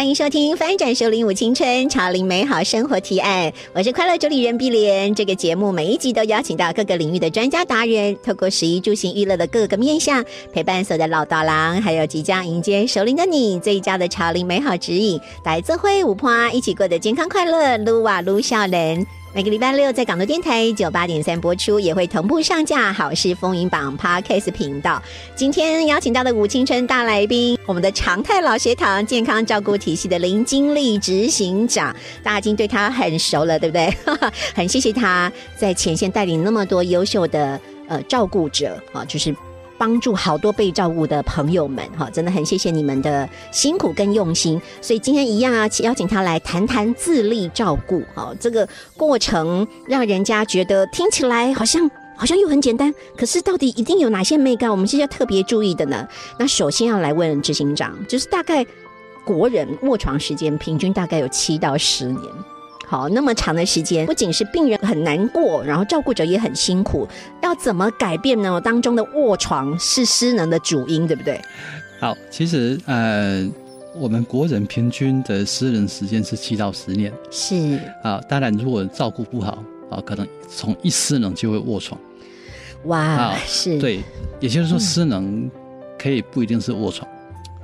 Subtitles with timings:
[0.00, 5.14] 欢迎收听《翻转首领舞青春潮林美好生活提案》，我是快乐主理人碧莲。
[5.14, 10.24] 这个节目每一集都邀请到各个领域的专家达人，透过食衣住行娱乐的各个面向，
[10.54, 19.06] 陪伴所有的老道郎，还有即将迎接首领的你，最佳的潮林美好指引，来自会舞坡一起过得健康快乐，撸啊撸笑人。
[19.32, 25.00] 每个礼拜六在港都电台九八点三播出，也会同步上架好事风云榜 Podcast 频道。
[25.36, 31.94] 今天邀请到的五青春大来宾，我们的常态老学堂健康照顾体系的林经理执行长，
[32.24, 33.94] 大家已经对他很熟了，对不对？
[34.52, 39.32] 很谢谢他在前线带领那么多优秀的呃照顾者啊，就是。
[39.80, 44.60] 帮助好多被照顾的朋友们，哈，真的很谢谢你们的辛苦跟用心。
[44.82, 56.06] 所以今天一样啊，邀请他来谈谈自立照顾，哈，这个过程让人家觉得听起来好像好像又很简单，可是到底一定有哪些美感，我们是要特别注意的呢？
[56.38, 58.66] 那首先要来问执行长，就是大概
[59.24, 62.22] 国人卧床时间平均大概有七到十年。
[62.90, 67.06] 好，那么长的时间，不仅是病人很难过，然后照顾者也很辛苦。
[67.40, 68.60] 要怎么改变呢？
[68.60, 71.40] 当中的卧床是失能的主因，对不对？
[72.00, 73.48] 好，其实呃，
[73.94, 77.12] 我们国人平均的失能时间是七到十年。
[77.30, 82.00] 是啊，当然如果照顾不好啊，可能从一失能就会卧床。
[82.86, 84.02] 哇，是对，
[84.40, 85.48] 也就是说失能
[85.96, 87.08] 可以不一定是卧床。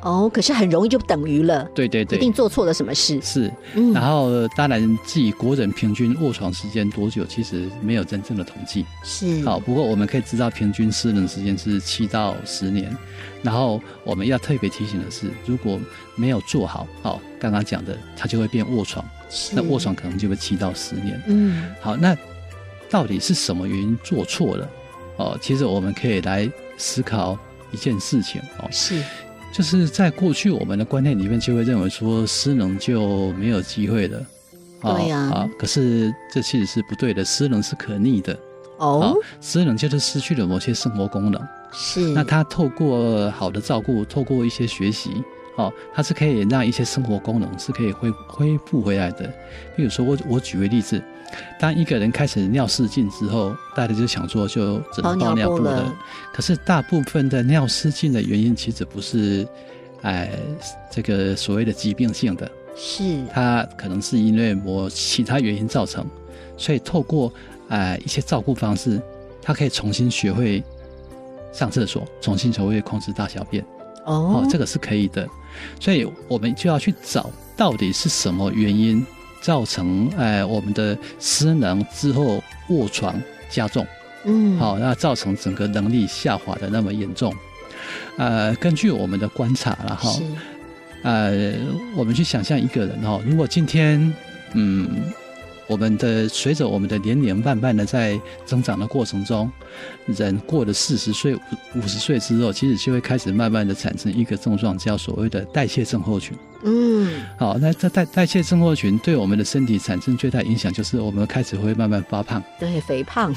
[0.03, 3.53] 哦，可是很容易就等于了，对对对，一定做错了什么事是。
[3.93, 8.85] 然后当然，自己国人平均卧床时间多久，其实没有真正的统计。
[9.03, 9.43] 是。
[9.45, 12.95] 好，不过我们可以知道，平均失能时间是七到十年。
[13.43, 15.81] 然后我们要特别提醒的是，如果
[16.15, 19.05] 没有做好，好刚刚讲的，它就会变卧床。
[19.53, 21.21] 那卧床可能就会七到十年。
[21.27, 21.75] 嗯。
[21.81, 22.17] 好，那
[22.89, 24.71] 到底是什么原因做错了？
[25.17, 27.37] 哦，其实我们可以来思考
[27.73, 28.69] 一件事情哦。
[28.71, 29.03] 是。
[29.57, 34.23] 就是在过去我们的观念里面，就会认为说失能就没有机会了，
[34.83, 38.39] 对呀，啊，可是这其实是不对的，失能是可逆的，
[38.77, 41.41] 哦，失能就是失去了某些生活功能，
[41.73, 45.25] 是，那他透过好的照顾，透过一些学习。
[45.57, 49.33] 哦，它是可以让一些生活功能是可以恢恢复回来的。
[49.75, 51.03] 比如说，我我举个例子，
[51.59, 55.95] 当一个人开始尿失禁之后，大家就想说就只能包尿布了。
[56.33, 59.47] 可是大部分的尿失禁的原因其实不是，
[60.03, 60.31] 哎，
[60.91, 66.07] 这个所谓的疾病性的，是它可能是因为某其他原因造成。
[66.59, 67.33] 所以透过
[67.69, 69.01] 哎一些照顾方式，
[69.43, 70.63] 他可以重新学会
[71.53, 73.65] 上厕所，重新学会控制大小便。
[74.05, 75.27] 哦，这个是可以的。
[75.81, 79.05] 所以我们就要去找到底是什么原因
[79.47, 83.15] 造成，哎，我们的失能之后卧床
[83.49, 83.87] 加重，
[84.25, 87.33] 嗯，好，那造成整个能力下滑的那么严重。
[88.17, 90.13] 呃，根据我们的观察了哈，
[91.05, 91.55] 呃，
[91.95, 94.13] 我们去想象一个人哈，如果今天，
[94.55, 95.13] 嗯。
[95.69, 99.51] 我们的随着我们的年龄慢慢的在增长的过程中，
[100.07, 101.41] 人过了四十岁、五
[101.77, 106.37] 五十岁之后，其实就会开始慢慢的产生一个症状，叫所谓的代谢症候群。
[106.63, 113.35] 嗯，好，那这代代谢症候群对我们的身体产生最大影响，就是我们开始会慢慢发胖，对，肥胖。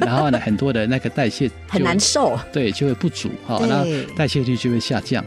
[0.00, 5.24] 然后呢，很多的那个代谢很难受，对，就会不足，好，那代谢率就会下降，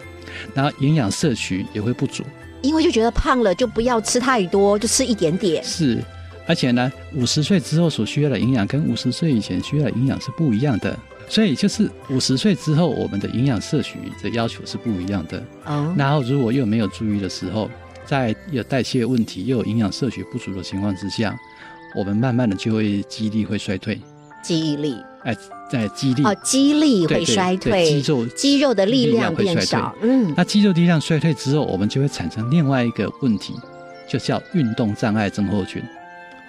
[0.53, 2.23] 然后营养摄取也会不足，
[2.61, 5.63] 因为就觉得胖了，就不要吃太多，就吃一点点。
[5.63, 6.03] 是。
[6.49, 10.97] 而且呢，五十岁之后所需要的营养跟五十岁以前需要的营养是不一样的，
[11.29, 15.43] 所以就是五十岁之后我们的营养摄取的要求是不一样的。
[15.65, 15.93] 哦。
[15.95, 17.69] 然后如果又没有注意的时候，
[18.03, 21.37] 在有代谢问题又有营养摄取不足的情况之下，
[21.95, 24.01] 我们慢慢的就会记忆力会衰退。
[24.41, 24.95] 记忆力？
[25.25, 25.37] 哎，
[25.69, 29.95] 在记忆力哦，记忆力会衰退，肌肉肌肉的力量变少。
[30.01, 30.33] 嗯。
[30.35, 33.53] 那肌肉力量衰退之后，我们就会产生另外一个问题，
[34.07, 35.83] 就叫运动障碍症候群。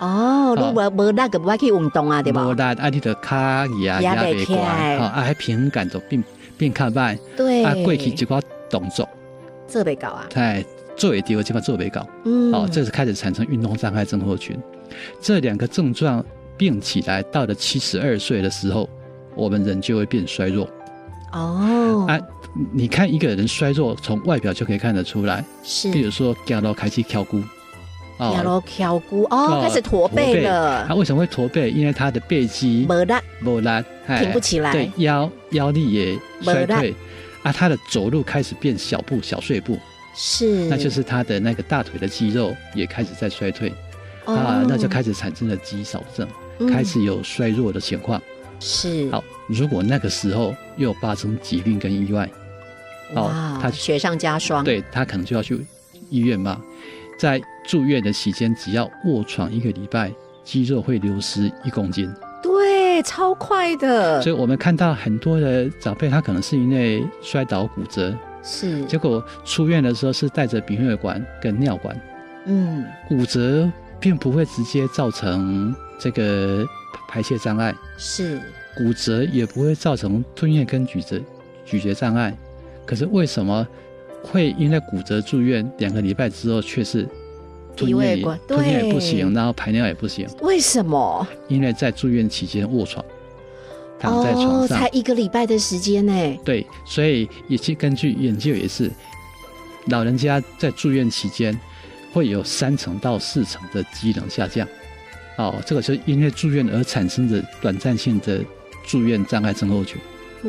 [0.00, 2.46] 哦，你无无那个不爱去运动啊，对吧？
[2.46, 6.24] 无那啊，你的卡压压袂乖，好啊，还平衡感都变
[6.56, 7.62] 变卡慢，对。
[7.62, 9.06] 啊，过去一寡动作。
[9.68, 10.64] 做袂到啊，哎，
[10.96, 14.58] 做会到，即嘛做袂到，嗯，哦，这是开始产生运动障碍症候群。
[15.20, 16.24] 这两个症状
[16.56, 18.88] 并起来，到了七十二岁的时候，
[19.34, 20.66] 我们人就会变衰弱。
[21.32, 22.18] 哦，啊，
[22.72, 27.42] 你看一个人衰弱，从外表就可以看得出来，是，比如说走路开始翘骨。
[28.20, 30.84] 跳楼跳骨哦，开始驼背了。
[30.86, 31.70] 他为什么会驼背？
[31.70, 33.84] 因为他的背肌没力，没力，
[34.18, 34.72] 挺不起来。
[34.72, 36.94] 对，腰腰力也衰退。
[37.42, 39.78] 啊，他的走路开始变小步、小碎步，
[40.14, 43.72] 是，那就是他的那个大腿的肌肉也开始在衰退。
[44.26, 46.28] 啊，那就开始产生了肌少症，
[46.70, 48.20] 开始有衰弱的情况。
[48.60, 52.28] 是，好，如果那个时候又发生疾病跟意外，
[53.14, 55.64] 哦，他雪上加霜，对他可能就要去
[56.10, 56.60] 医院嘛。
[57.18, 57.40] 在
[57.70, 60.12] 住院的期间，只要卧床一个礼拜，
[60.42, 62.12] 肌肉会流失一公斤。
[62.42, 64.20] 对，超快的。
[64.20, 68.12] 所以我们看到很多的长辈，他可能是因为摔倒骨折，
[68.42, 71.96] 是结果出院的时候是带着鼻血管跟尿管。
[72.46, 73.70] 嗯，骨折
[74.00, 76.66] 并不会直接造成这个
[77.06, 78.40] 排泄障碍，是
[78.76, 81.22] 骨折也不会造成吞咽跟咀嚼
[81.64, 82.36] 咀嚼障碍。
[82.84, 83.64] 可是为什么？
[84.22, 87.08] 会因为骨折住院两个礼拜之后，却是
[87.86, 90.28] 吞咽吞咽也不行，然后排尿也不行。
[90.42, 91.26] 为什么？
[91.48, 93.04] 因为在住院期间卧床，
[93.98, 96.38] 躺在床上，才一个礼拜的时间呢。
[96.44, 98.90] 对，所以也去根据研究也是，
[99.86, 101.58] 老人家在住院期间
[102.12, 104.66] 会有三成到四成的机能下降。
[105.36, 108.40] 哦，这个是因为住院而产生的短暂性的
[108.86, 110.00] 住院障碍症候群。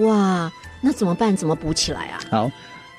[0.04, 0.52] 哇，
[0.82, 1.36] 那怎么办？
[1.36, 2.20] 怎么补起来啊？
[2.30, 2.52] 好。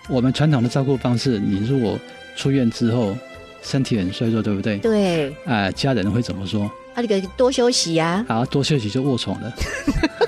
[0.08, 1.96] 我们传统的照顾方式，你如果
[2.36, 3.16] 出院之后
[3.62, 4.76] 身体很衰弱，对不对？
[4.78, 5.34] 对。
[5.46, 6.70] 啊，家人会怎么说？
[6.94, 8.24] 啊，你可以多休息呀。
[8.28, 9.52] 好，多休息就卧床了，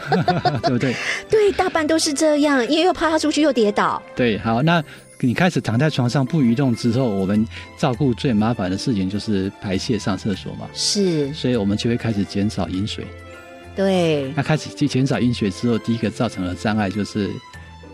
[0.62, 0.94] 对不对？
[1.28, 4.02] 对，大半都是这样，因为又怕他出去又跌倒。
[4.16, 4.82] 对，好，那
[5.20, 7.46] 你开始躺在床上不移动之后，我们
[7.76, 10.66] 照顾最麻烦的事情就是排泄、上厕所嘛。
[10.72, 11.32] 是。
[11.34, 13.04] 所以我们就会开始减少饮水。
[13.76, 14.32] 对。
[14.34, 17.30] 那开始减少饮水之后，第一个造成的障碍就是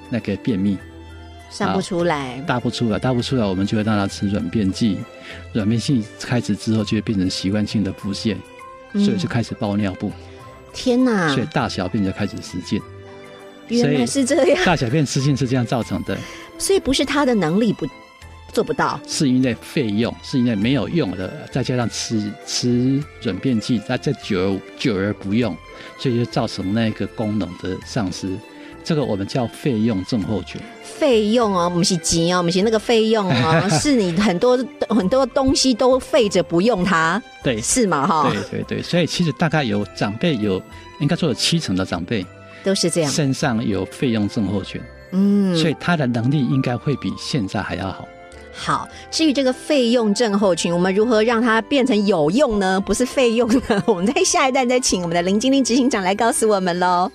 [0.08, 0.78] 那个便秘。
[1.50, 4.98] 上不出来，大不出来，大不出来，我们就会让他吃软便剂。
[5.52, 8.36] 软便剂开始之后，就会变成习惯性的腹泻，
[8.92, 10.12] 所以就开始包尿布。
[10.72, 11.28] 天哪！
[11.34, 12.80] 所以大小便就开始失禁。
[13.68, 16.16] 原来是这样，大小便失禁是这样造成的。
[16.56, 17.86] 所以不是他的能力不
[18.52, 25.56] 做不到，是因为费用，是因为没有用的，再加上吃吃软便剂，再再久而久而不用，
[25.98, 28.36] 所以就造成那个功能的丧失。
[28.82, 30.60] 这个我们叫费用症候群。
[30.82, 37.22] 费用哦，不是钱哦，不是那个费用哦，是你很多很多东西都费着不用它。
[37.42, 38.06] 对，是吗？
[38.06, 38.30] 哈。
[38.30, 40.60] 对对对，所以其实大概有长辈有，
[41.00, 42.24] 应该说有七成的长辈
[42.62, 44.80] 都是这样，身上有费用症候群。
[45.12, 48.06] 嗯，所以他的能力应该会比现在还要好。
[48.52, 52.78] 好，至于这个费用症候群，我们如何让它变成有用呢？
[52.78, 53.82] 不是费用呢？
[53.86, 57.10] 我们在下一段再请我们的林晶晶执行长来告诉我们喽。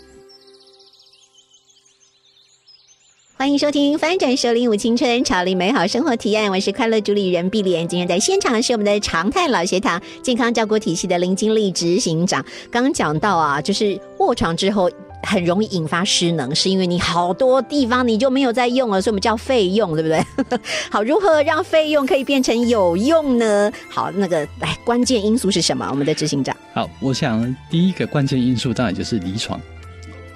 [3.38, 7.86] 欢迎收听《翻转首领舞青春，潮领美好生活提案》，我是快乐主理人碧莲。
[7.86, 12.44] 今天在现场是我们的常态老学堂健康照顾体系的林经理执行长。
[12.72, 14.90] 刚刚讲到啊，就是卧床之后
[15.22, 20.60] 很容易引发失能，是因为你好多地方你就没有在用了，所以我们叫费用，对不对？
[20.90, 23.70] 好，如何让费用可以变成有用呢？
[23.90, 25.86] 好，那个来关键因素是什么？
[25.92, 26.56] 我们的执行长。
[26.74, 29.60] 好，我想第一个关键因素当然就是离床。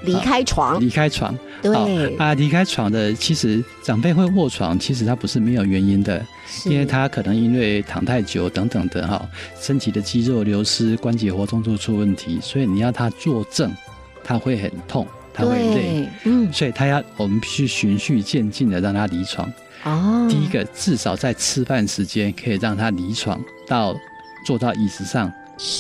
[0.04, 2.16] 离开床，离开床，对。
[2.18, 6.26] 啊，离开床的，其实长辈会卧床，其实他不是没有原因的，
[6.66, 9.22] 因为他可能因为躺太久等等的哈，
[9.60, 13.72] 身体的肌肉流失，关节活动度出问题，所以你要他坐正，
[14.24, 19.52] 他会很痛，他会累，嗯，所以他要我们必须循序渐进的让他离床。
[19.84, 23.96] 哦，第一个至少在吃饭时间可以让他离床，到
[24.46, 25.32] 坐到椅子上，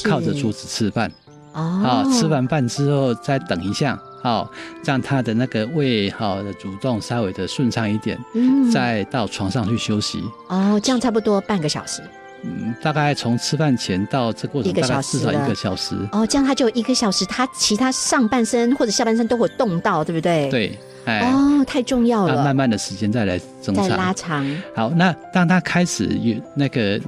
[0.03, 1.11] 靠着桌子吃饭。
[1.53, 3.99] 哦，啊，吃完饭之后再等一下。
[4.21, 4.51] 好，
[4.83, 10.21] 让他的那个胃好的主动稍微的顺畅一点，嗯，再到床上去休息。
[10.49, 12.01] 哦，这样差不多半个小时。
[12.43, 15.95] 嗯，大概从吃饭前到这过程大概至少一个小时。
[16.11, 20.49] 哦，这样他就一个小时，他其他上半身或者下半身都会动到，对不对？
[20.49, 22.43] 对，哎，哦，太重要了。
[22.43, 24.45] 慢慢的时间再来增长，再拉长。
[24.75, 26.99] 好，那当他开始有那个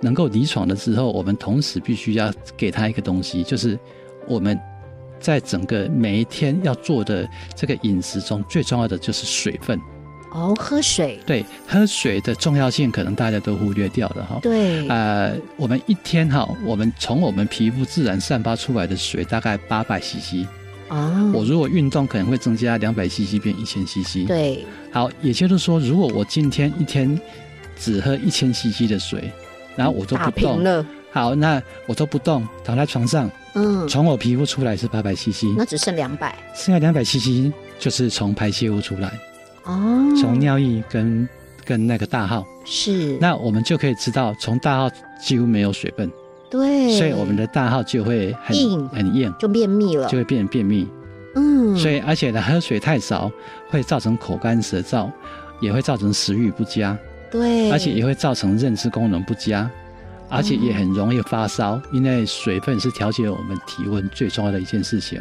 [0.00, 3.78] 能够离床的时候，我们同时必须要给他一个东西，就是
[4.26, 4.58] 我们。
[5.20, 9.80] 在整个每一天要做的这个饮食中，最重要的就是水分。
[10.32, 11.18] 哦，喝水。
[11.24, 14.38] 对，喝水的重要性可能大家都忽略掉了哈。
[14.42, 14.86] 对。
[14.88, 20.46] 呃，我们一天哈，我们从我们皮肤自然散发出来的水大概八百 CC。
[20.88, 21.32] 哦。
[21.32, 24.26] 我如果运动可能会增加两百 CC 变一千 CC。
[24.26, 24.66] 对。
[24.92, 27.18] 好，也就是说，如果我今天一天
[27.78, 29.32] 只喝一千 CC 的水，
[29.74, 30.84] 然后我都不动了。
[31.12, 33.30] 好，那我都不动，躺在床上。
[33.56, 39.10] 嗯，从我皮肤出来是八百 CC，那只剩两百，剩下两百 CC 就是从排泄物出来，
[39.64, 41.26] 哦，从尿液跟
[41.64, 46.10] 跟那个大号，是，那我们就可以知道，从大号几乎没有水分，
[46.50, 48.86] 对，所以我们的大号就会很硬。
[48.88, 50.06] 很硬，就便秘了。
[50.08, 50.18] 就。
[50.18, 50.86] 会变成便秘。
[51.34, 53.30] 嗯，所以而且呢，喝水太少
[53.68, 55.10] 会造成口干舌燥，
[55.60, 56.96] 也会造成食欲不佳，
[57.30, 59.70] 对，而且也会造成认知功能不佳。
[60.28, 65.20] 而且也很容易发烧，因为水分是调节我们体温最重要的一件事情，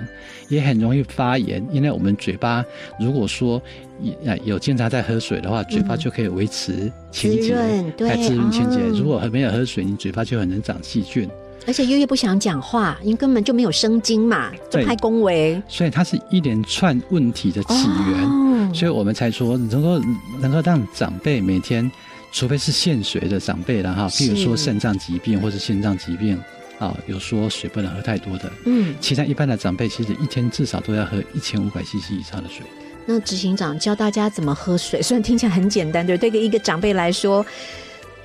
[0.50, 2.64] 也很容易发炎，因为我们嘴巴
[3.00, 3.62] 如果说
[4.02, 7.56] 有有经常在喝水的话，嘴巴就可以维持清洁，
[7.96, 8.78] 对哎滋润清洁。
[8.78, 11.30] 哦如果没有喝水，你嘴巴就很能长细菌，
[11.68, 15.62] 而且月月不想讲话，因为根本就没有生津嘛，就对拍恭维。
[15.68, 18.24] 所以它是一连串问题的起源。
[18.24, 18.72] 哦。
[18.74, 20.00] 所以我们才说能够
[20.42, 21.90] 能够让长辈每天，
[22.36, 26.38] 除非是限水的长辈了哈，譬如说是肾脏疾病或者心脏疾病
[26.80, 28.52] 啊，有说水不能喝太多的。
[28.66, 32.66] 嗯，其他一般的长辈，其实一天至少都要喝一千五百 CC 以上的水。
[33.06, 37.46] 那执行长教大家怎么喝水，虽然听起来很简单，对，对一个长辈来说。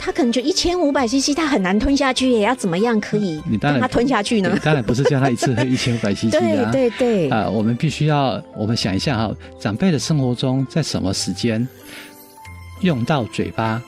[0.02, 4.58] 他可能就一千五百 CC，他很难吞下去也，要怎么样可以你当然让他吞下去呢对？
[4.60, 6.70] 当然不是叫他一次喝 一千五百 CC 对啊。
[6.72, 11.68] 对对，啊、我们必须要，我们想一下哈，长辈的生活中在什么时间
[12.80, 13.82] 用到嘴巴，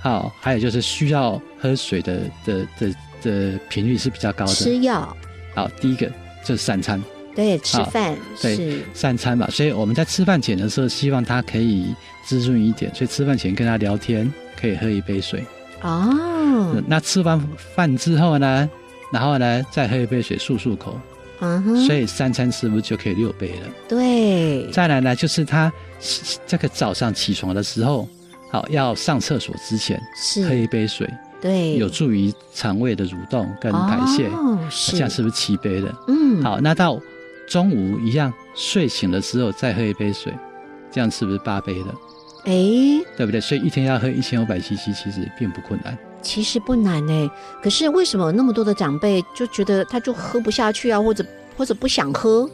[0.00, 4.52] 好，还有就是需要喝水的的的的频率是比较高的。
[4.52, 5.16] 吃药，
[5.54, 6.10] 好，第一个
[6.44, 7.02] 就是三餐，
[7.34, 15.44] 对，吃好饭对三餐嘛，所以我们在吃饭前的时候，希望他可以滋润一点，所以吃饭前跟他聊天，可以喝一杯水。
[15.82, 17.40] 哦，那吃完
[17.74, 18.68] 饭之后呢，
[19.12, 20.98] 然后呢再喝一杯水漱漱口，
[21.40, 23.68] 嗯哼，所以三餐是不是就可以六杯了？
[23.88, 25.72] 对，再来呢，就是他
[26.46, 28.08] 这个早上起床的时候，
[28.50, 30.00] 好要上厕所之前
[30.48, 31.08] 喝一杯水，
[31.40, 34.58] 对，有助于肠胃的蠕动跟排泄，哦，
[34.90, 35.94] 这样是，不是七杯了？
[36.08, 37.00] 嗯，好，那到
[37.46, 40.32] 中午一样，睡醒的时候再喝一杯水，
[40.90, 41.94] 这样是不是八杯了？
[42.44, 42.52] 哎，
[43.16, 43.40] 对不对？
[43.40, 45.96] 所以一天要喝一千五百 CC，其实并不困难。
[46.22, 47.30] 其实不难哎，
[47.62, 51.24] 可是为什么有那么多的长辈就觉得他就喝不下去啊，或者
[51.56, 52.48] 或者不想喝，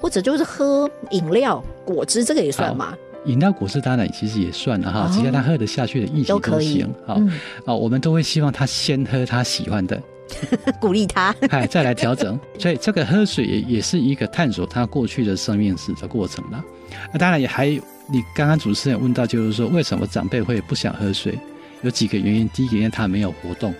[0.00, 2.96] 或者就是喝饮料、果汁，这个也算吗？
[3.26, 6.92] 饮料、果汁当然其实也算了哈，哦只要他喝得下去的液体都行。
[7.06, 7.30] 好，嗯，
[7.64, 10.00] 哦，我们都会希望他先喝他喜欢的，
[10.80, 12.38] 鼓励他，哎，再来调整。
[12.58, 16.64] 所以这个喝水也也是一个探索他过去的生命史的过程了。
[17.12, 21.38] 那当然也还有，你刚刚主持人问到，就是说为什么长辈会不想喝水？
[21.82, 23.74] 有几个原因，第一个原因他没有活动，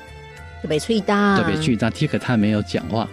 [0.63, 3.09] 就被吹大，特别巨大；第二个他没有讲话，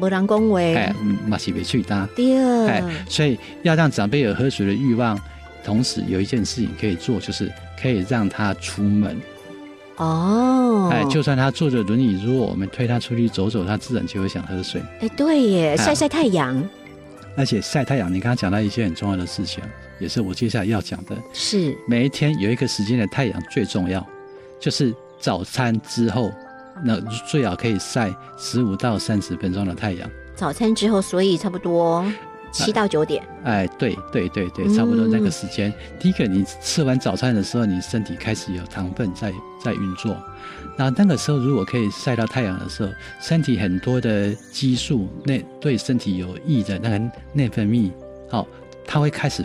[0.00, 0.92] 没人恭维，哎，
[1.28, 2.08] 马西别巨大。
[2.16, 5.16] 第二哎，所以要让长辈有喝水的欲望，
[5.64, 7.50] 同时有一件事情可以做，就是
[7.80, 9.16] 可以让他出门。
[9.96, 14.82] 哦，哎，就算他坐着轮椅，如果我们推他出去走走，他自然就会想喝水。
[15.00, 16.62] 哎，对耶，哎晒晒太阳
[17.36, 19.62] 而且晒太阳，你刚刚讲到一些很重要的事情，
[19.98, 21.16] 也是我接下来要讲的。
[21.32, 24.04] 是每一天有一个时间的太阳最重要，
[24.58, 26.32] 就是早餐之后，
[26.84, 30.10] 那最好可以晒十五到三十分钟的太阳。
[30.34, 32.04] 早餐之后，所以差不多
[32.52, 35.72] 七到九点，哎，对对对对，嗯差不多那个时间。
[35.98, 40.16] 第一个，你吃完早餐的时候，你身体开始有糖分在在运作，
[40.76, 42.90] 那那个时候如果可以晒到太阳的时候，
[43.20, 47.00] 身体很多的激素内对身体有益的那个
[47.32, 47.90] 内分泌，
[48.30, 48.46] 好、
[48.86, 49.44] 它会开始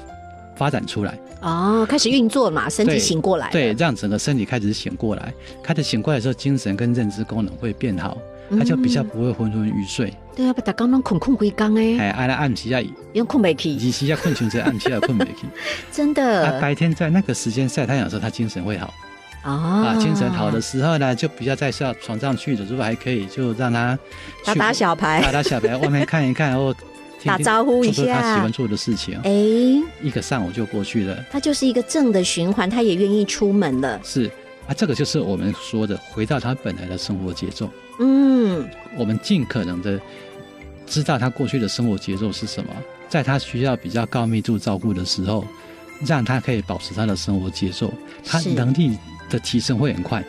[0.55, 3.45] 发展出来，哦，开始运作嘛，身体醒过来。
[3.47, 5.33] 了，对，让整个身体开始醒过来，
[5.63, 8.17] 开始醒过来的时候，精神跟认知功能会变好，
[8.57, 10.13] 它就比较嗯不会昏昏欲睡。
[10.35, 12.79] 对啊，把大刚刚困困归刚哎，哎，按了暗时啊，
[13.13, 15.45] 用困没起，日时要困醒，在暗时啊困不起。
[15.91, 18.93] 真他的白天在那个时间晒太阳的时候，他精神会好
[19.41, 22.65] 啊啊，精神好的时候呢，就不要再下床上去了。
[22.69, 23.97] 如果还可以，就让他
[24.45, 26.71] 打去打小牌打打小牌， 外面看一看，或
[27.19, 29.19] 听打招呼一做做他喜欢做的事情。
[29.23, 29.31] 哎，
[30.03, 31.25] 一个上午就过去了。
[31.31, 33.99] 他就是一个正的循环，他也愿意出门了。
[34.03, 34.29] 是
[34.67, 37.67] 啊，这个就是我们说的回到他本来的生活节奏。
[37.99, 39.99] 嗯，我们尽可能的
[40.85, 42.69] 知道他过去的生活节奏是什么，
[43.09, 45.45] 在他需要比较高密度照顾的时候，
[46.05, 47.91] 让他可以保持他的生活节奏，
[48.23, 48.97] 他能力
[49.29, 50.23] 的提升会很快。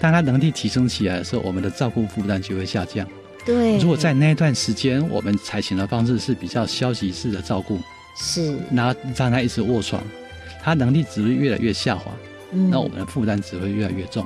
[0.00, 3.06] 当他能力提升起来的时候，我们的照顾负担就会下降。
[3.44, 3.78] 对。
[3.78, 7.80] 如果在那一段时间，我们采取的方式是比较消极式的照顾，
[8.16, 10.02] 是，然后让他一直卧床，
[10.62, 12.12] 他能力只会越来越下滑，
[12.52, 14.24] 嗯那我们的负担只会越来越重。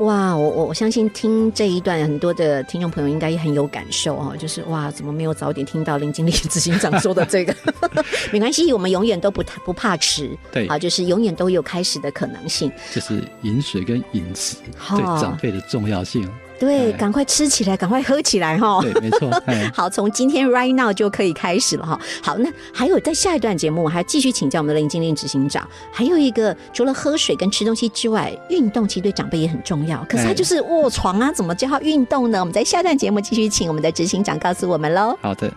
[0.00, 4.36] 哇，我我我相信听这一段，很多的听众朋友应该也很有感受哦。
[4.38, 7.54] 就是哇，怎么没有早点听到林经理执行长说的这个？
[8.30, 12.70] 没关系，我们永远都不不怕迟，对啊，就是永远都有开始的可能性。
[12.94, 16.30] 就是饮水跟饮食好对长辈的重要性。
[16.58, 18.80] 对，哎赶快吃起来，赶快喝起来哈。
[18.82, 22.00] 对，没错，哎， 好，从今天 right now 就可以开始了哈。
[22.22, 25.66] 好，那还有在下一段节目，我还继续请教我们的林经令执行长。
[25.92, 30.04] 还有一个，除了喝水跟吃东西之外，运动其实对长辈也很重要。
[30.08, 32.40] 可是他哎就是卧床啊，怎么叫他运动呢？
[32.40, 35.16] 我们在下段节目继续请我们的执行长告诉我们喽。
[35.20, 35.52] 好的。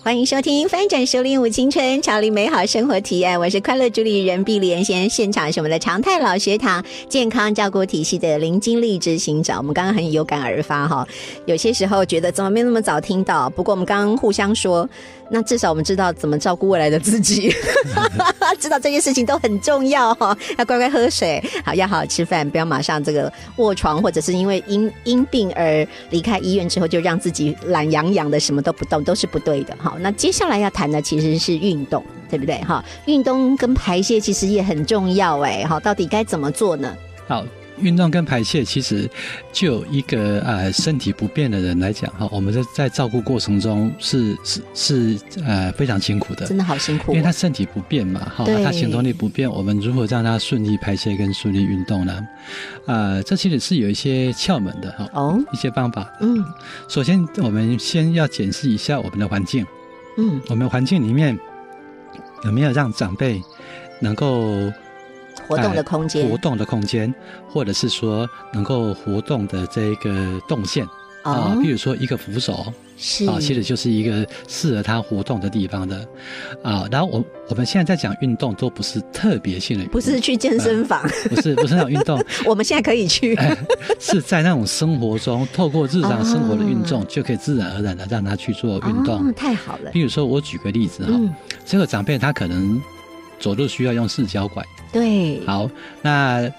[0.00, 4.82] 欢迎收听《翻转首领舞青春，潮领美好生活体验》，我是快乐主理人碧莲。
[4.82, 9.58] 现在现场是我们的常态老学堂健康照顾体系的林经理执行长。
[9.58, 11.06] 我们刚刚很有感而发哈，
[11.46, 13.50] 有些时候觉得怎么没那么早听到？
[13.50, 14.88] 不过我们刚刚互相说，
[15.30, 17.54] 那至少我们知道怎么照顾未来的自己，
[18.58, 20.36] 知道这些事情都很重要哈。
[20.56, 29.96] 要乖乖喝水，好要好好吃饭，不要马上这个卧床，或者是因为因因病而离开医院之后就让自己懒洋洋的什么都不动，都是不对的哈。
[30.00, 32.84] 那接下来要谈的其实是运动，对不对哈？
[33.06, 36.96] 运动跟排泄其实也很重要哎，好，到底该怎么做呢？
[37.26, 37.44] 好，
[37.80, 39.08] 运动跟排泄其实
[39.52, 47.12] 就一个呃身体不便的人来讲哈，我们在在照顾过程中是是是呃非常辛苦的，真的好辛苦。
[47.12, 52.26] 哦因为他身体不便嘛，哈，他行动力不便，我们如何让他顺利排泄跟顺利运动呢？
[52.86, 56.12] 呃，这其实是有一些窍门的哈，哦，一些方法。
[56.20, 56.44] 嗯。
[56.88, 59.66] 首先，我们先要检视一下我们的环境，
[60.16, 61.38] 嗯，我们环境里面
[62.44, 63.42] 有没有让长辈
[64.00, 64.72] 能够
[65.48, 67.12] 活动的空间活动的空间，
[67.48, 70.84] 或者是说能够活动的这个动线
[71.22, 76.06] 啊，哦比如说一个扶手是啊，其实就是一个适合他活动的地方的
[76.62, 76.84] 啊。
[76.90, 81.00] 然后我我们现在在讲运动，都不是特别性的，不是去健身房？
[81.30, 83.34] 不是不是那种运动， 我们现在可以去。
[83.36, 83.56] 哎
[84.00, 89.32] 是在那种生活中，透过日常生活的运动，哦就可以自然而然的让他去做运动哦。
[89.36, 89.90] 太好了。
[89.92, 92.80] 比如说，我举个例子哈，嗯，这个长辈他可能
[93.40, 95.70] 走路需要用四脚拐，对，好，
[96.02, 96.50] 那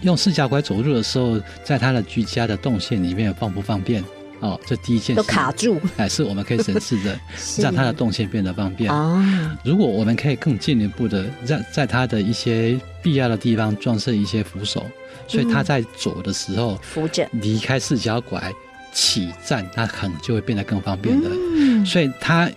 [0.00, 4.04] 用四脚拐走路的时候，在他的居家的动线里面方不方便？
[4.40, 7.18] 哦，这第一件都事卡住，哎，是我们可以审视的，
[7.56, 8.92] 让他的动线变得方便。
[8.92, 14.84] 啊，如果我们可以更进一步的，让在他的一些必要的地方装设一些扶手，
[15.26, 18.52] 所以他嗯在走的时候，扶着，离开四脚拐
[18.92, 21.30] 起站，他可能就会变得更方便的。
[21.30, 22.50] 嗯，所以他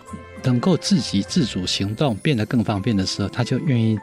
[0.44, 3.98] 能够自己自主行动，变得更方便的时候，他就愿意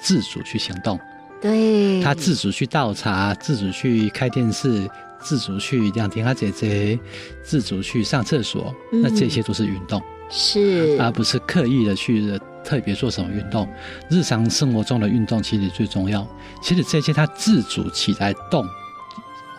[0.00, 0.98] 自主去行动。
[1.40, 4.86] 对，他自主去倒茶，自主去开电视，
[5.20, 6.98] 自主去两天他姐姐，
[7.42, 13.66] 自主去上厕所，嗯那这些都是运动，是而不是刻意的去特别做什么运动。
[14.10, 16.26] 日常生活中的运动其实最重要。
[16.62, 18.62] 其实这些他自主起来动，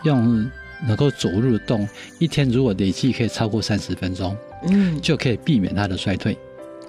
[0.04, 0.48] 用
[0.86, 1.88] 能够走路的动，
[2.20, 4.36] 一天如果累计可以超过三十分钟，
[4.68, 6.38] 嗯，就可以避免他的衰退，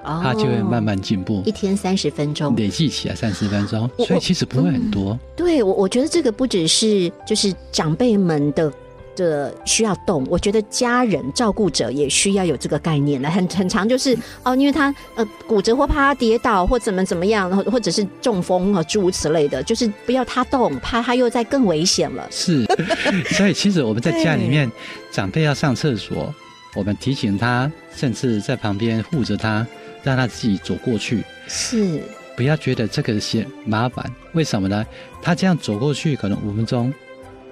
[0.03, 1.51] 哦他就会慢慢进步一。
[1.51, 2.55] 天三十分钟。
[2.55, 5.17] 累计起来三十分钟，所以其实不会很多。
[5.35, 8.71] 对我，我觉得这个不只是就是长辈们的。
[9.15, 13.29] 的需要动，我觉得家人照顾者也需要有这个概念了。
[13.29, 22.27] 很很长就是哦，因为他呃骨折或怕他跌倒或怎么怎么样，或或者是中风啊诸如此类的，就是不要他动，怕他又在更危险了。
[22.31, 22.65] 是，
[23.37, 24.71] 所以其实我们在家里面，
[25.11, 26.33] 长辈要上厕所，
[26.73, 29.63] 我们提醒他，甚至在旁边护着他，
[30.03, 32.01] 让他自己走过去，是，
[32.35, 34.05] 不要觉得这个嫌麻烦。
[34.33, 34.85] 为什么呢？
[35.21, 36.93] 他这样走过去可能五分钟，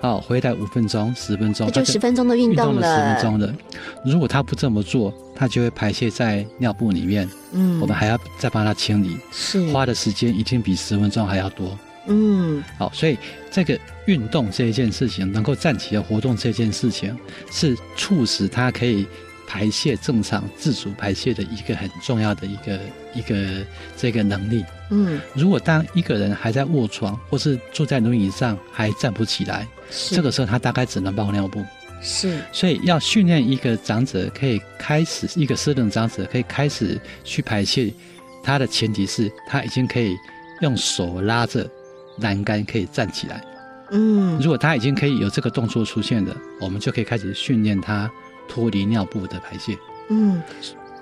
[0.01, 3.21] 哦，回来五分钟、十分钟，那就他十分钟的运动了十。
[3.21, 3.53] 分钟的。
[4.03, 11.77] 如果他不这么做，他就会排泄在尿布里面，嗯我们还要再帮他清理，是花的时间一定比十分钟还要多。
[12.07, 13.15] 嗯好，所以
[13.51, 17.15] 这个运动这一件事情，能够站起来活动这件事情，
[17.51, 19.05] 是促使他可以
[19.51, 22.79] 排泄正常、自主排泄的一个很重要的一个
[23.13, 23.65] 一个
[23.97, 24.63] 这个能力。
[24.91, 29.67] 嗯，如果当一个人还在卧床，或是坐在轮椅上还站不起来，
[30.09, 31.61] 这个时候他大概只能包尿布。
[32.01, 37.93] 是所以要训练一个长者可以开始，一个失能长者可以开始去排泄，
[38.41, 40.15] 他的前提是他已经可以
[40.61, 41.69] 用手拉着
[42.19, 43.43] 栏杆可以站起来。
[43.91, 48.09] 嗯如果他已经可以有这个动作出现的，我们就可以开始训练他
[48.51, 49.77] 脱离尿布的排泄。
[50.09, 50.41] 嗯。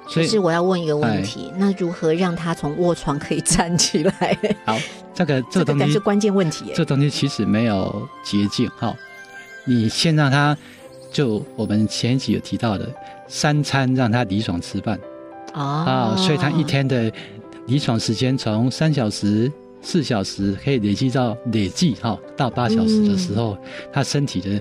[0.07, 4.35] 所以是我要问一个问题，那如何让他从卧床可以站起来？
[4.65, 4.75] 好，
[5.13, 6.73] 这个 这个东西才是关键问题耶。
[6.75, 8.91] 这东西其实没有捷径哈。
[9.65, 10.57] 你先让他，
[11.11, 12.91] 就我们前一集有提到的，
[13.27, 14.99] 三餐让他离床吃饭
[15.53, 17.11] 哦啊，所以他一天的
[17.67, 24.59] 离床时间从三小时、四小时，可以累积到累计哈到八小时的时候，嗯他身体的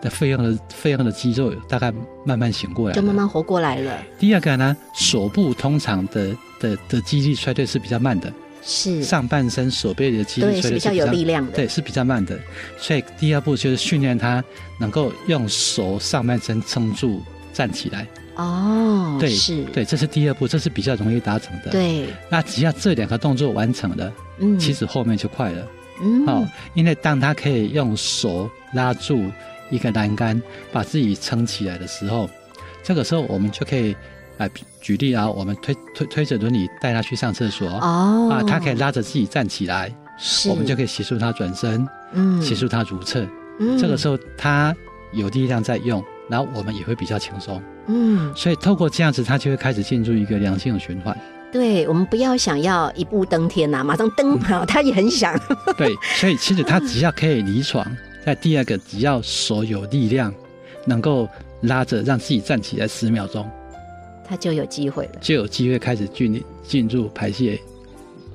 [0.00, 1.92] 的肺用的肺用的肌肉大概
[2.24, 3.98] 慢慢醒过来，就慢慢活过来了。
[4.18, 8.32] 第二个呢，手部通常的的的肌力衰退是比较慢的，
[8.62, 12.38] 是上半身手背的肌力对是比较有力量的，对是比较慢的。
[12.78, 14.42] 所以第二步就是训练他
[14.78, 18.06] 能够用手上半身撑住站起来。
[18.36, 25.66] 哦，对，是，对，这是第二步，这是比较容易达成的。，对，那只要这两个动作完成了，嗯，其实后面就快了。
[26.00, 29.30] 嗯，哦，因为当他可以用手拉住
[29.70, 30.40] 一个栏杆，
[30.72, 32.28] 把自己撑起来的时候，
[32.82, 33.96] 这个时候我们就可以，
[34.38, 34.48] 啊、
[34.80, 43.26] 举例啊，我们推推推着轮椅带他去上厕所，哦，啊，他可以拉着自己站起来，是，我们就可以协助他转身，嗯协助他如厕。
[43.58, 44.74] 嗯这个时候他
[45.12, 47.62] 有力量在用，然后我们也会比较轻松。
[47.86, 51.16] 嗯，所以透过这样子，他就会开始进入一个良性的循环。
[51.52, 55.36] 对，我们不要想要一步登天呐、马上登，好， 他也很想，
[55.76, 57.84] 对，所以其实他只要可以离床，
[58.24, 60.32] 在第二个只要手有力量，
[60.84, 61.28] 能够
[61.62, 63.48] 拉着让自己站起来十秒钟，
[64.24, 67.58] 他就有机会了，就有机会开始进进入排泄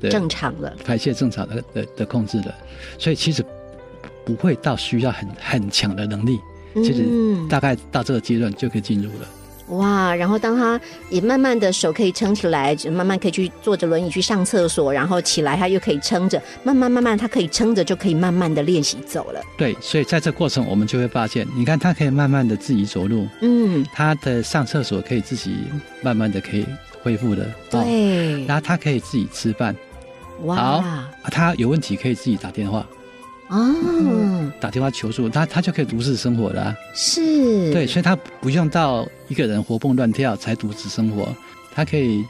[0.01, 2.55] 的正常了，排泄正常的的的控制了。
[2.97, 3.43] 所以其实
[4.25, 6.39] 不会到需要很很强的能力，
[6.75, 9.27] 其实嗯大概到这个阶段就可以进入了。
[9.69, 19.41] 哇，然后当他也慢慢的手可以撑起来，就慢慢可以去坐着轮椅去上厕所，然后起来他又可以撑着，慢慢慢慢他可以撑着就可以慢慢的练习走了。
[19.57, 25.55] 对，所以在这过程我们就会发现，你看他可以慢慢的自己走路，嗯，他的上厕所可以自己
[26.01, 26.65] 慢慢的可以
[27.01, 27.83] 恢复的，哦。
[27.83, 29.75] 对，然后他可以自己吃饭，
[30.43, 32.85] 哇，啊他有问题可以自己打电话，
[33.49, 36.75] 哦，打电话求助，他他就可以独自生活了、啊。
[36.93, 41.27] 是，对，所以他不用到一个人活蹦乱跳才独自生活，
[41.73, 42.23] 他可以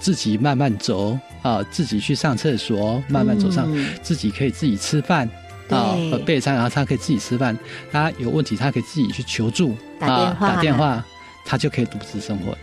[0.00, 5.28] 自己慢慢走啊，自己去上厕所，慢慢走上，嗯自己可以自己吃饭。
[5.68, 7.58] 啊备餐，然后他可以自己吃饭。
[7.90, 11.04] 他有问题，他可以自己去求助，打电话啊、打电话，
[11.44, 12.56] 他就可以独自生活。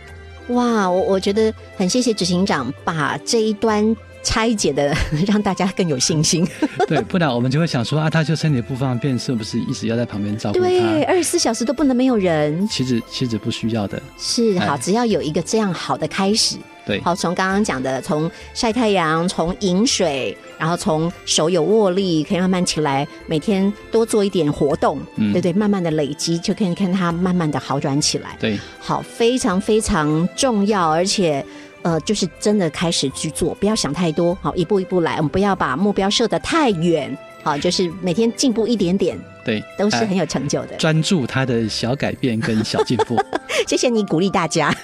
[0.54, 4.92] 哇，我我觉得很谢谢执行长把这一端拆解的，
[5.28, 6.44] 让大家更有信心。
[6.88, 11.12] 对，不然我们就会想说啊，他就身体不方便，是不是一直要在旁边照顾对，他？
[11.12, 12.66] 二十四小时都不能没有人。
[12.66, 14.02] 其实其实不需要的。
[14.18, 16.56] 是好，哎只要有一个这样好的开始，
[16.86, 28.36] 对，好，从刚刚讲的，从晒太阳，从饮水，然后从手有握力，可以慢慢起来，每天多做一点活动，嗯对对，慢慢的累积，就可以看它慢慢的好转起来。
[28.40, 31.44] 对，好，非常非常重要，而且。
[31.84, 40.76] 呃，就是真的开始去做，不要想太多，好，一步一步来，我们不要把目标设得太远，好，就是每天进步一点点，对，哎都是很有成就的。
[40.76, 43.22] 专注他的小改变跟小进步。
[43.68, 44.74] 谢谢你鼓励大家。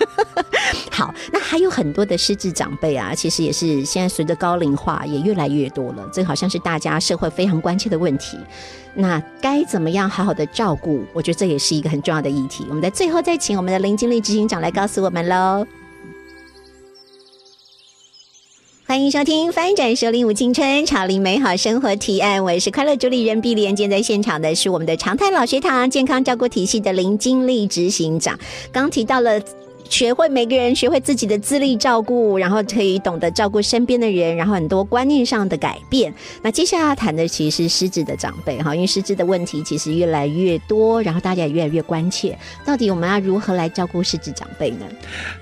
[0.93, 8.39] 好，那还有很多的失智长辈啊，其实也是现在随着高龄化也越来越多了，这好像是大家社会非常关切的问题。
[8.95, 11.03] 那该怎么样好好的照顾？
[11.15, 12.67] 我觉得这也是一个很重要的议题。
[12.69, 15.67] 我们在最后再请我们的林经理执行长来告诉我们喽。
[18.91, 23.77] 欢迎收听《翻转首领舞青春，潮领美好生活提案》，我是快乐主理人碧莲。
[23.77, 28.37] 今天在现场的是我们的常态老学堂健康照顾体系的林经理执行长。
[28.73, 29.41] 刚提到了。
[29.89, 36.15] 学会每个人学会自己的自立照顾，然后可以懂得照顾身边的人，然后很多观念上的改变。
[36.43, 44.87] 那接下来要谈的其实是失智的长辈哈，因为失智的问题其实越来越多，然后大家也越来越关切，到底我们要如何来照顾失智长辈呢？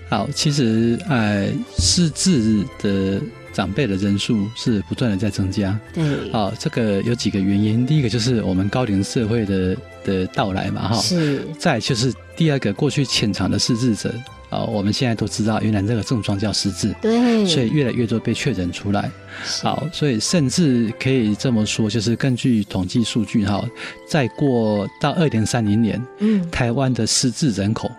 [0.09, 3.21] 好，其实呃，失智的
[3.59, 5.77] 长辈的人数是不断的在增加。
[5.93, 10.97] 对，好，这个有几个原因，第一个就是我们高龄社会的的到来嘛，哈。
[10.99, 14.15] 是，再就是第二个，过去潜藏的失智者
[14.49, 16.95] 啊，我们现在都知道，原来这个症状叫失智。
[17.03, 19.11] 对，所以越来越多被确诊出来。
[19.61, 23.69] 好，所以甚至可以这么说，就是根据统计数据哈，
[24.07, 27.91] 再过到二零三零年，嗯，台湾的失智人口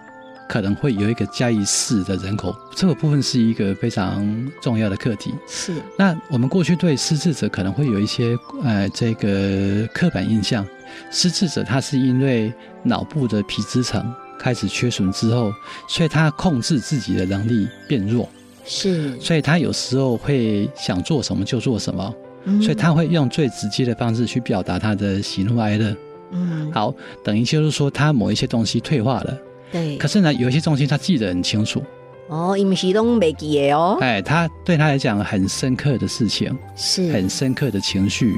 [0.49, 5.31] 可能会有一个嘉义市的人口，这个部分是一个非常重要的课题。
[5.47, 10.65] 是，那我们过去对失智者可能会有一些呃这个刻板印象，
[11.11, 15.53] 失智者他是因为脑部的皮质层开始缺损之后，
[15.87, 18.27] 所以他控制自己的能力变弱。
[18.65, 25.95] 是，所以他有时候会想做什么就做什么，嗯所以他会用最直接的方式去表达他的喜怒哀乐。
[26.31, 26.91] 嗯，好，
[27.23, 29.37] 等于就是说他某一些东西退化了，
[29.71, 31.83] 对，可是呢，有一些东西他记得很清楚，
[32.27, 38.35] 哦，因为是拢没记的哦，哎，他对他来讲很深刻的事情，是，很深刻的情绪，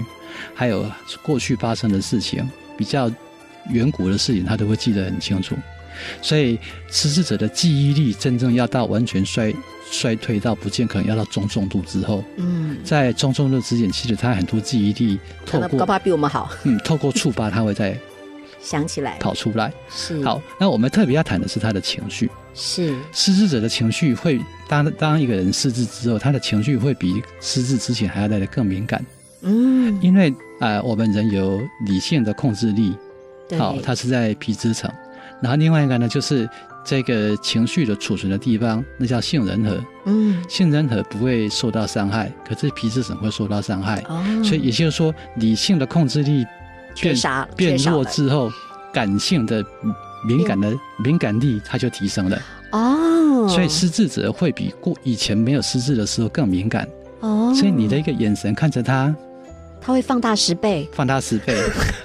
[0.54, 0.86] 还有
[1.24, 3.12] 过去发生的事情，比较
[3.70, 5.56] 远古的事情，他都会记得很清楚。
[6.22, 6.58] 所以
[6.90, 9.54] 失智者的记忆力真正要到完全衰
[9.92, 12.24] 衰退到不见，可能要到中重度之后。
[12.38, 17.96] 嗯，在中重度之前，其实他很多记忆力透过可能搞不好比我们好，嗯透过触发，他会在
[18.62, 19.72] 想起来跑出来。
[19.90, 22.30] 是好，那我们特别要谈的是他的情绪。
[22.54, 29.04] 是失智者的情绪会当当一个人失智之后，他的情绪会比失智之前还要来得更敏感。
[29.42, 32.96] 嗯，因为呃，我们人有理性的控制力，
[33.50, 34.92] 对好，它是在皮质层。
[35.42, 36.48] 然后另外一个呢，就是
[36.86, 39.84] 这个情绪的储存的地方，那叫杏仁核。
[40.06, 44.04] 嗯杏仁核不会受到伤害，可是皮质层会受到伤害。
[44.08, 46.48] 哦，所以也就是说，理性的控制力变
[46.96, 48.52] 缺少变缺少了弱之后，
[48.94, 49.64] 感性的
[50.26, 50.72] 敏感的
[51.04, 52.42] 敏感力它就提升了。
[52.72, 56.88] 哦，所以失智者会比过以前没有失智的时候更敏感。
[57.20, 59.14] 哦，所以你的一个眼神看着他，
[59.82, 61.56] 他会放大十倍，放大十倍。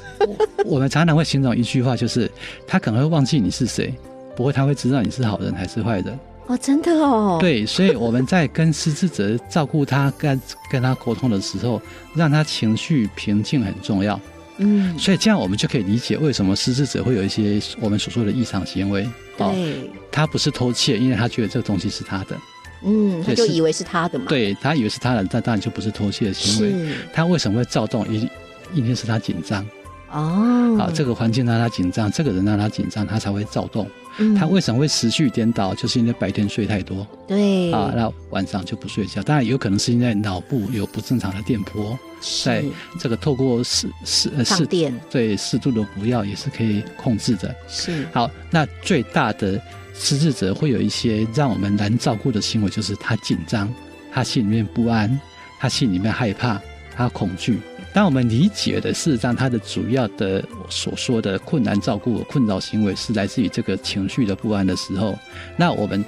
[0.64, 2.30] 我们常常会形容一句话，就是
[2.66, 3.94] 他可能会忘记你是谁，
[4.34, 6.18] 不过他会知道你是好人还是坏人。
[6.48, 11.80] 哦，真的哦，，对，所以我们在跟失智者照顾他、跟跟他沟通的时候，
[12.14, 14.18] 让他情绪平静很重要。
[14.58, 19.08] 嗯，所以这样我们就可以理解为什么失智者会有一些我们所说的异常行为。
[19.38, 22.38] 哦，对，他不是偷窃，因为他觉得这个东西是他的，
[22.82, 26.94] 嗯，他就以为是他的嘛，，对他以为是他的，但当然就不是偷窃的行为。
[27.12, 28.06] 他为什么会躁动？
[28.08, 28.28] 一
[28.72, 29.66] 一定是他紧张。
[30.10, 33.88] 哦，好，这个环境让他紧张，这个人让他紧张，他才会躁动。
[34.18, 35.74] 嗯他为什么会持续颠倒？
[35.74, 39.22] 就是因为白天睡太多对啊，那晚上就不睡觉。
[39.22, 41.98] 当然有可能是因为脑部有不正常的电波，
[42.44, 47.54] 在是这个透过适适呃适放电对适度的补药也是可以控制的。
[47.68, 49.60] 是好，那最大的
[49.92, 53.70] 失智者会有一些让我们难照顾的行为，就是他紧张，
[54.10, 55.20] 他心里面不安，
[55.58, 56.58] 他心里面害怕，
[56.96, 57.60] 他恐惧。
[57.96, 65.18] 当我们理解的事实上，他的主要的所说的困难照顾、困扰行为是来自于这个情绪的不安的时候，
[65.56, 66.04] 那我们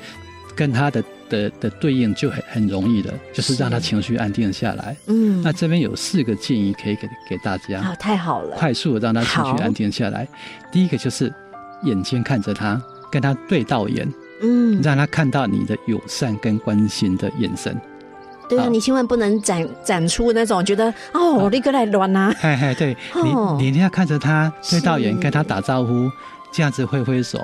[0.55, 4.95] 跟他的的的对应就很很容易了，就是让他情绪安定下来。
[5.07, 7.81] 嗯，那这边有四个建议可以给给大家。
[7.81, 10.29] 好，太好了，快速的让他情好绪安定下来。
[10.71, 11.33] 第一个就是
[11.85, 12.79] 眼睛看着他，
[13.11, 14.07] 跟他对到眼，
[14.43, 17.75] 嗯，让他看到你的友善跟关心的眼神。
[18.49, 26.11] 对啊，你千万不能展展出那种觉得哦，我立刻来乱啊，嘿嘿，对哦你，你一定要看着他对到眼，跟他打招呼，
[26.53, 27.39] 这样子挥挥手。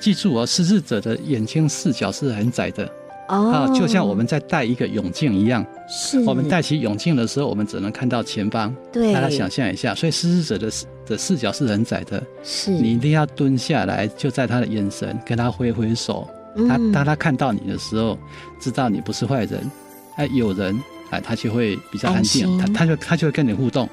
[0.00, 2.84] 记住哦，失智者的眼睛视角是很窄的
[3.26, 5.64] 啊哦，，就像我们在戴一个泳镜一样。
[5.88, 8.74] 是我们戴起泳镜的时候，我们只能看到前方。
[8.92, 10.72] 对，大家想象一下，所以失智者的
[11.06, 12.22] 的视角是很窄的。
[12.42, 16.26] 是你一定要蹲下来，就在他的眼神跟他挥挥手。
[16.68, 18.16] 他嗯当他看到你的时候，
[18.60, 19.68] 知道你不是坏人，
[20.16, 23.88] 哎，有人哎，他就会比较安安定，他他就他就会跟你互动。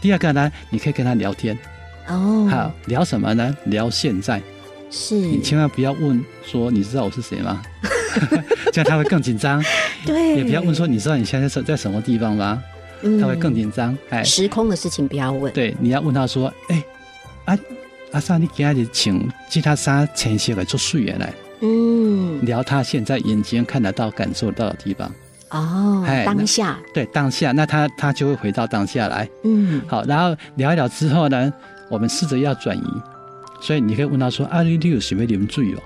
[0.00, 1.58] 第二个呢，你可以跟他聊天，
[2.08, 3.56] 哦，好聊什么呢？
[3.66, 4.40] 聊现在，
[4.90, 7.62] 是你千万不要问说你知道我是谁吗？
[8.72, 9.62] 这样他会更紧张。
[10.04, 12.62] 对，也不要问说你知道你现在在在什么地方吗？
[13.02, 13.96] 嗯他会更紧张。
[14.10, 16.82] 哎，时空的事情不要问，对，你要问他说，哎，
[17.44, 17.58] 啊
[18.12, 21.32] 阿三，你今日请其他衫前些来做素颜来。
[21.60, 25.12] 嗯，聊他现在眼睛看得到、感受到的地方，
[25.50, 29.28] 哦，哎当下，对当下，那他他就会回到当下来。
[29.44, 31.52] 嗯，好，然后聊一聊之后呢，
[31.88, 33.02] 我们试着要转移，
[33.60, 35.78] 所以你可以问他说：“啊，你你有想要啉水哦？”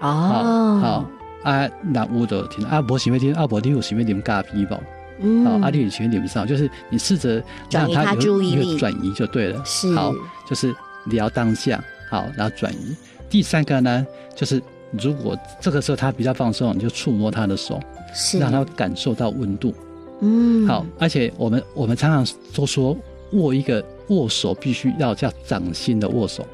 [0.00, 4.74] 哦，好，啊，那我就听啊，无想要啉，啊，无你有想要啉咖啡不？
[5.20, 9.62] 嗯，好，啊，你有想要啉上，就是你试着让他有注意转移就对了。
[9.64, 10.12] 是好，
[10.48, 10.74] 就是
[11.06, 12.96] 聊当下，好，然后转移。
[13.30, 14.62] 第三个呢，就是
[15.00, 17.80] 如果这个时候他比较放松，你就触摸他的手，
[18.14, 18.38] 是。
[18.38, 19.74] 让他感受到温度。
[20.20, 22.96] 嗯，好，而且我们我们常常都说
[23.32, 26.46] 握一个握手必须要叫掌心的握手，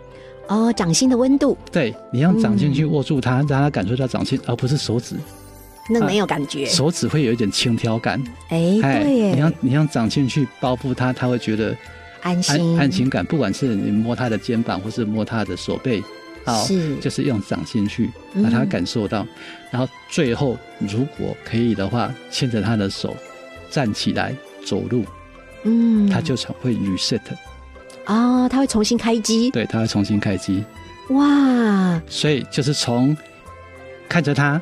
[0.48, 5.14] 哦，掌心的温度，对你用掌心去嗯握住它，让他感受到掌心，而不是手指。
[5.92, 11.76] 那没有感觉，手指会有一点轻佻感，哎，对耶，你用你用掌心去包覆它，他会觉得
[12.22, 13.24] 安安心，安心感。
[13.24, 16.02] 不管是你摸他的肩膀，或是摸他的手背，
[16.44, 16.96] 好，是。
[16.96, 18.42] 就是用掌心去嗯。
[18.42, 19.26] 让他感受到。
[19.70, 23.16] 然后最后，如果可以的话，牵着他的手
[23.70, 24.34] 站起来
[24.66, 25.04] 走路，
[25.62, 27.20] 嗯，他就会 reset，
[28.06, 30.64] 哦，他会重新开机，对，他会重新开机。
[31.10, 33.16] 哇，所以就是从
[34.08, 34.60] 看着他，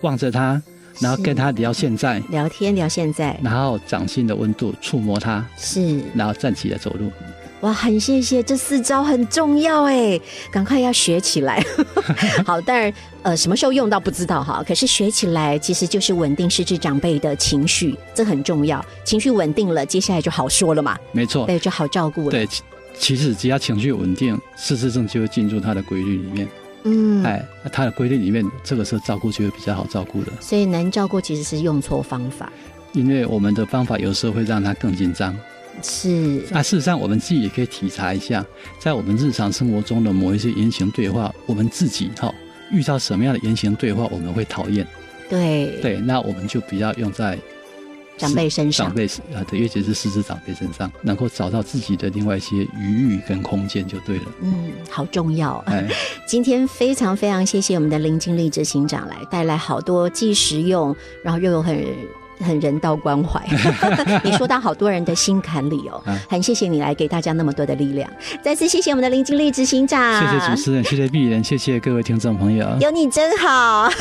[0.00, 0.60] 望着他，
[0.98, 3.38] 然后跟他聊现在，聊天聊现在。
[3.42, 6.00] 然后掌心的温度触摸他，是。
[6.14, 7.10] 然后站起来走路。
[7.60, 10.18] 哇，很谢谢这四招很重要哎，
[10.50, 11.62] 赶快要学起来。
[12.46, 12.92] 好，当然
[13.22, 18.84] 呃什么时候用到不知道哈，可是学起来其实就是稳定失智长辈的情绪，这很重要。
[19.04, 22.30] 情绪稳定了，接下来就好说了嘛，没错，对，就好照顾了。
[22.30, 22.62] 对，其
[22.98, 26.48] 其实只要情绪稳定，失智症就会进入它的规律里面。
[26.84, 32.50] 嗯，哎，那它的规律里面，这个时候照顾就会比较好照顾的，所以难照顾其实是用错方法。
[32.92, 35.36] 因为我们的方法有时候会让他更紧张，
[35.82, 38.44] 是那事实上，我们自己也可以体察一下，
[38.78, 42.32] 在我们日常生活中的某一些言行对话，我们自己哈
[42.70, 44.86] 遇到什么样的言行对话，我们会讨厌。
[45.28, 47.38] 对对，那我们就不要用在
[48.18, 54.24] 长辈身上长辈啊，对，尤其是失智长辈身上，能够找到自己的另外一些余裕跟空间就对了。
[54.42, 55.56] 嗯，好重要。
[55.66, 55.88] 哎，
[56.26, 61.82] 今天非常非常谢谢我们的林经理执行长来带来好多既实用，然后又有很
[62.44, 63.40] 很人道关怀。
[64.24, 68.10] 你说到好多人的心坎里哦，啊很谢谢你来给大家那么多的力量。
[68.42, 72.68] 再次谢谢我们的林经理执行长，谢谢主持人，谢谢鄙人，谢谢各位听众朋友。
[72.80, 73.90] 有你真好。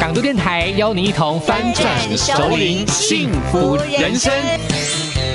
[0.00, 4.32] 港都电台邀你一同翻转首领幸福人生。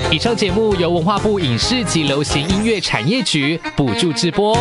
[0.10, 4.58] 以上节目由文化部影视及流行音乐产业局补助直播。